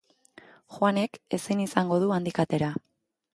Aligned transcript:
Juanek 0.77 1.19
ezin 1.39 1.61
izango 1.67 2.01
du 2.05 2.11
handik 2.17 2.41
atera. 2.45 2.73